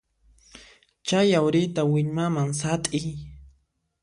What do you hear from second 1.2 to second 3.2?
yawrita willmaman sat'iy.